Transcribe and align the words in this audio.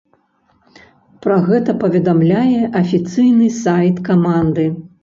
Пра 1.27 1.37
гэта 1.49 1.75
паведамляе 1.83 2.61
афіцыйны 2.83 3.55
сайт 3.63 4.07
каманды. 4.11 4.71